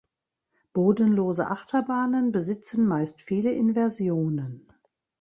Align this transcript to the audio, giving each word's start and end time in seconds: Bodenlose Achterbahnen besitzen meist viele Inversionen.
Bodenlose 0.73 1.45
Achterbahnen 1.51 2.31
besitzen 2.31 2.87
meist 2.87 3.21
viele 3.21 3.51
Inversionen. 3.51 4.67